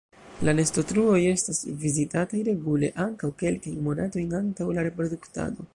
La 0.47 0.53
nestotruoj 0.59 1.19
estas 1.33 1.59
vizitataj 1.83 2.41
regule 2.49 2.91
ankaŭ 3.07 3.33
kelkajn 3.45 3.81
monatojn 3.91 4.37
antaŭ 4.45 4.73
la 4.79 4.91
reproduktado. 4.91 5.69